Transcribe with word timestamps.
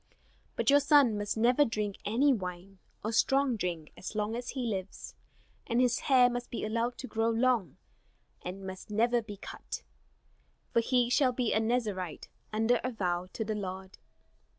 But 0.55 0.71
your 0.71 0.79
son 0.79 1.15
must 1.15 1.37
never 1.37 1.63
drink 1.63 1.99
any 2.05 2.33
wine 2.33 2.79
or 3.03 3.11
strong 3.11 3.55
drink 3.55 3.91
as 3.95 4.15
long 4.15 4.35
as 4.35 4.49
he 4.49 4.65
lives. 4.65 5.13
And 5.67 5.79
his 5.79 5.99
hair 5.99 6.27
must 6.27 6.49
be 6.49 6.65
allowed 6.65 6.97
to 6.97 7.07
grow 7.07 7.29
long 7.29 7.77
and 8.41 8.65
must 8.65 8.89
never 8.89 9.21
be 9.21 9.37
cut, 9.37 9.83
for 10.73 10.79
he 10.79 11.11
shall 11.11 11.33
be 11.33 11.53
a 11.53 11.59
Nazarite 11.59 12.29
under 12.51 12.79
a 12.83 12.89
vow 12.89 13.27
to 13.33 13.45
the 13.45 13.53
Lord." 13.53 13.99